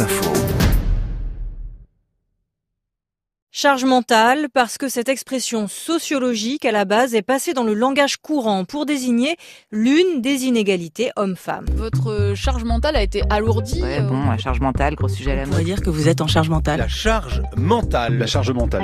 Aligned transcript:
Info. 0.00 0.32
Charge 3.52 3.84
mentale, 3.84 4.48
parce 4.52 4.78
que 4.78 4.88
cette 4.88 5.08
expression 5.08 5.68
sociologique 5.68 6.64
à 6.64 6.72
la 6.72 6.84
base 6.84 7.14
est 7.14 7.22
passée 7.22 7.52
dans 7.52 7.62
le 7.62 7.74
langage 7.74 8.16
courant 8.16 8.64
pour 8.64 8.86
désigner 8.86 9.36
l'une 9.70 10.20
des 10.20 10.46
inégalités 10.46 11.12
hommes-femmes. 11.14 11.66
Votre 11.74 12.32
charge 12.34 12.64
mentale 12.64 12.96
a 12.96 13.02
été 13.02 13.22
alourdie 13.30 13.82
Ouais, 13.82 14.00
euh, 14.00 14.02
bon, 14.02 14.28
la 14.28 14.38
charge 14.38 14.60
mentale, 14.60 14.96
gros 14.96 15.08
sujet 15.08 15.32
à 15.32 15.36
la 15.36 15.42
On 15.42 15.46
pourrait 15.46 15.64
dire 15.64 15.80
que 15.80 15.90
vous 15.90 16.08
êtes 16.08 16.20
en 16.20 16.26
charge 16.26 16.48
mentale. 16.48 16.80
La 16.80 16.88
charge 16.88 17.42
mentale. 17.56 18.18
La 18.18 18.26
charge 18.26 18.50
mentale. 18.50 18.82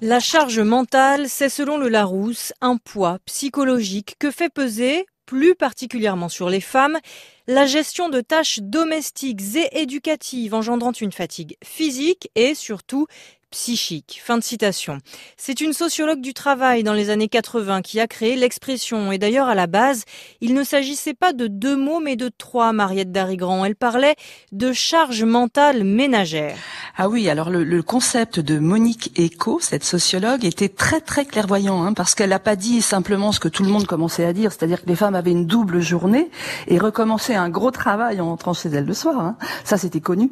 La 0.00 0.18
charge 0.18 0.58
mentale, 0.58 1.26
c'est 1.28 1.48
selon 1.48 1.78
le 1.78 1.88
Larousse 1.88 2.52
un 2.60 2.76
poids 2.76 3.18
psychologique 3.26 4.16
que 4.18 4.30
fait 4.30 4.48
peser, 4.48 5.06
plus 5.30 5.54
particulièrement 5.54 6.28
sur 6.28 6.50
les 6.50 6.60
femmes, 6.60 6.98
la 7.46 7.64
gestion 7.64 8.08
de 8.08 8.20
tâches 8.20 8.58
domestiques 8.60 9.54
et 9.54 9.80
éducatives 9.80 10.54
engendrant 10.54 10.90
une 10.90 11.12
fatigue 11.12 11.56
physique 11.62 12.28
et 12.34 12.56
surtout 12.56 13.06
psychique. 13.52 14.20
Fin 14.24 14.38
de 14.38 14.42
citation. 14.42 14.98
C'est 15.36 15.60
une 15.60 15.72
sociologue 15.72 16.20
du 16.20 16.34
travail 16.34 16.82
dans 16.82 16.94
les 16.94 17.10
années 17.10 17.28
80 17.28 17.82
qui 17.82 18.00
a 18.00 18.08
créé 18.08 18.34
l'expression 18.34 19.12
et 19.12 19.18
d'ailleurs 19.18 19.46
à 19.46 19.54
la 19.54 19.68
base, 19.68 20.02
il 20.40 20.52
ne 20.52 20.64
s'agissait 20.64 21.14
pas 21.14 21.32
de 21.32 21.46
deux 21.46 21.76
mots 21.76 22.00
mais 22.00 22.16
de 22.16 22.28
trois, 22.36 22.72
Mariette 22.72 23.12
Darigrand. 23.12 23.64
Elle 23.64 23.76
parlait 23.76 24.16
de 24.50 24.72
charge 24.72 25.22
mentale 25.22 25.84
ménagère. 25.84 26.56
Ah 27.02 27.08
oui, 27.08 27.30
alors 27.30 27.48
le, 27.48 27.82
concept 27.82 28.40
de 28.40 28.58
Monique 28.58 29.18
Eco, 29.18 29.58
cette 29.62 29.84
sociologue, 29.84 30.44
était 30.44 30.68
très 30.68 31.00
très 31.00 31.24
clairvoyant, 31.24 31.82
hein, 31.82 31.94
parce 31.94 32.14
qu'elle 32.14 32.28
n'a 32.28 32.38
pas 32.38 32.56
dit 32.56 32.82
simplement 32.82 33.32
ce 33.32 33.40
que 33.40 33.48
tout 33.48 33.62
le 33.62 33.70
monde 33.70 33.86
commençait 33.86 34.26
à 34.26 34.34
dire, 34.34 34.52
c'est-à-dire 34.52 34.82
que 34.82 34.86
les 34.86 34.96
femmes 34.96 35.14
avaient 35.14 35.30
une 35.30 35.46
double 35.46 35.80
journée 35.80 36.30
et 36.68 36.76
recommençaient 36.78 37.36
un 37.36 37.48
gros 37.48 37.70
travail 37.70 38.20
en 38.20 38.26
rentrant 38.26 38.52
chez 38.52 38.68
elles 38.68 38.84
le 38.84 38.92
soir. 38.92 39.18
hein. 39.18 39.36
Ça, 39.64 39.78
c'était 39.78 40.02
connu. 40.02 40.30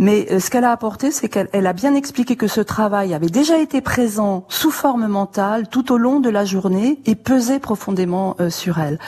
Mais 0.00 0.26
euh, 0.32 0.40
ce 0.40 0.50
qu'elle 0.50 0.64
a 0.64 0.72
apporté, 0.72 1.12
c'est 1.12 1.28
qu'elle 1.28 1.48
elle 1.52 1.68
a 1.68 1.72
bien 1.72 1.94
expliqué 1.94 2.34
que 2.34 2.48
ce 2.48 2.62
travail 2.62 3.14
avait 3.14 3.28
déjà 3.28 3.56
été 3.56 3.80
présent 3.80 4.44
sous 4.48 4.72
forme 4.72 5.06
mentale 5.06 5.68
tout 5.68 5.92
au 5.92 5.98
long 5.98 6.18
de 6.18 6.30
la 6.30 6.44
journée 6.44 6.98
et 7.06 7.14
pesait 7.14 7.60
profondément 7.60 8.34
euh, 8.40 8.50
sur 8.50 8.80
elle. 8.80 8.98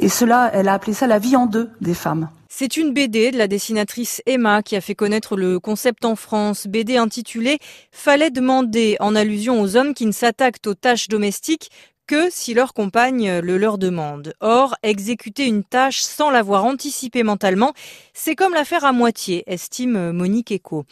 Et 0.00 0.08
cela, 0.08 0.50
elle 0.52 0.66
a 0.66 0.72
appelé 0.72 0.94
ça 0.94 1.06
la 1.06 1.20
vie 1.20 1.36
en 1.36 1.46
deux 1.46 1.70
des 1.80 1.94
femmes. 1.94 2.28
C'est 2.58 2.78
une 2.78 2.94
BD 2.94 3.32
de 3.32 3.36
la 3.36 3.48
dessinatrice 3.48 4.22
Emma 4.24 4.62
qui 4.62 4.76
a 4.76 4.80
fait 4.80 4.94
connaître 4.94 5.36
le 5.36 5.60
concept 5.60 6.06
en 6.06 6.16
France, 6.16 6.66
BD 6.66 6.96
intitulée 6.96 7.58
Fallait 7.92 8.30
demander 8.30 8.96
en 8.98 9.14
allusion 9.14 9.60
aux 9.60 9.76
hommes 9.76 9.92
qui 9.92 10.06
ne 10.06 10.10
s'attaquent 10.10 10.66
aux 10.66 10.72
tâches 10.72 11.08
domestiques 11.08 11.68
que 12.06 12.28
si 12.30 12.54
leur 12.54 12.72
compagne 12.74 13.40
le 13.40 13.58
leur 13.58 13.78
demande. 13.78 14.34
Or, 14.40 14.76
exécuter 14.82 15.46
une 15.46 15.64
tâche 15.64 16.00
sans 16.00 16.30
l'avoir 16.30 16.64
anticipée 16.64 17.22
mentalement, 17.22 17.72
c'est 18.14 18.34
comme 18.34 18.54
la 18.54 18.64
faire 18.64 18.84
à 18.84 18.92
moitié, 18.92 19.44
estime 19.46 20.12
Monique 20.12 20.52
Eco. 20.52 20.84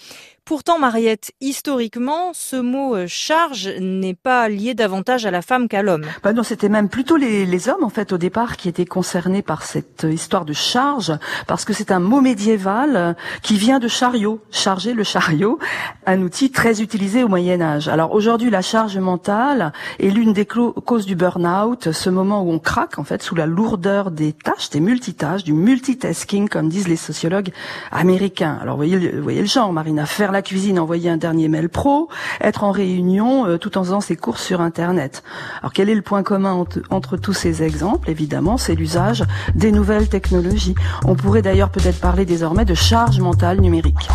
Pourtant, 0.44 0.78
Mariette, 0.78 1.32
historiquement, 1.40 2.32
ce 2.34 2.56
mot 2.56 2.94
euh, 2.94 3.06
charge 3.08 3.66
n'est 3.80 4.12
pas 4.12 4.50
lié 4.50 4.74
davantage 4.74 5.24
à 5.24 5.30
la 5.30 5.40
femme 5.40 5.68
qu'à 5.68 5.82
l'homme. 5.82 6.04
Bah 6.22 6.34
non, 6.34 6.42
c'était 6.42 6.68
même 6.68 6.90
plutôt 6.90 7.16
les, 7.16 7.68
hommes 7.70 7.82
en 7.82 7.88
fait 7.88 8.12
au 8.12 8.18
départ 8.18 8.58
qui 8.58 8.68
étaient 8.68 8.84
concernés 8.84 9.40
par 9.40 9.62
cette 9.62 10.06
histoire 10.06 10.44
de 10.44 10.52
charge, 10.52 11.14
parce 11.46 11.64
que 11.64 11.72
c'est 11.72 11.90
un 11.90 11.98
mot 11.98 12.20
médiéval 12.20 12.94
euh, 12.94 13.14
qui 13.42 13.56
vient 13.56 13.78
de 13.78 13.88
chariot, 13.88 14.38
charger 14.50 14.92
le 14.92 15.02
chariot, 15.02 15.58
un 16.04 16.20
outil 16.20 16.50
très 16.50 16.82
utilisé 16.82 17.24
au 17.24 17.28
Moyen 17.28 17.62
Âge. 17.62 17.88
Alors 17.88 18.12
aujourd'hui, 18.12 18.50
la 18.50 18.60
charge 18.60 18.98
mentale 18.98 19.72
est 19.98 20.10
l'une 20.10 20.34
des 20.34 20.44
clo- 20.44 20.74
du 21.06 21.16
burn-out, 21.16 21.92
ce 21.92 22.10
moment 22.10 22.42
où 22.42 22.50
on 22.50 22.58
craque 22.58 22.98
en 22.98 23.04
fait 23.04 23.22
sous 23.22 23.34
la 23.34 23.46
lourdeur 23.46 24.10
des 24.10 24.32
tâches, 24.32 24.70
des 24.70 24.80
multitâches, 24.80 25.44
du 25.44 25.52
multitasking 25.52 26.48
comme 26.48 26.68
disent 26.68 26.88
les 26.88 26.96
sociologues 26.96 27.50
américains. 27.90 28.58
Alors 28.60 28.76
voyez, 28.76 29.10
voyez 29.20 29.40
le 29.40 29.46
genre, 29.46 29.72
Marina, 29.72 30.06
faire 30.06 30.32
la 30.32 30.42
cuisine, 30.42 30.78
envoyer 30.78 31.10
un 31.10 31.16
dernier 31.16 31.48
mail 31.48 31.68
pro, 31.68 32.08
être 32.40 32.64
en 32.64 32.70
réunion 32.70 33.46
euh, 33.46 33.58
tout 33.58 33.78
en 33.78 33.84
faisant 33.84 34.00
ses 34.00 34.16
courses 34.16 34.42
sur 34.42 34.60
Internet. 34.60 35.22
Alors 35.60 35.72
quel 35.72 35.88
est 35.88 35.94
le 35.94 36.02
point 36.02 36.22
commun 36.22 36.64
entre 36.90 37.16
tous 37.16 37.32
ces 37.32 37.62
exemples? 37.62 38.10
Évidemment, 38.10 38.56
c'est 38.56 38.74
l'usage 38.74 39.24
des 39.54 39.72
nouvelles 39.72 40.08
technologies. 40.08 40.74
On 41.04 41.14
pourrait 41.14 41.42
d'ailleurs 41.42 41.70
peut-être 41.70 42.00
parler 42.00 42.24
désormais 42.24 42.64
de 42.64 42.74
charge 42.74 43.20
mentale 43.20 43.60
numérique. 43.60 44.08